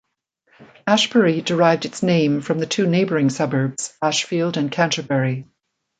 [0.87, 5.45] Ashbury derived its name from the two neighbouring suburbs Ashfield and Canterbury.